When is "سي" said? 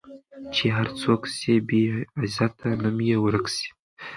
1.37-1.53, 3.55-3.67